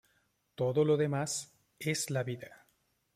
Todo 0.55 0.83
lo 0.83 0.97
demás 0.97 1.53
es 1.77 2.09
la 2.09 2.23
vida". 2.23 2.65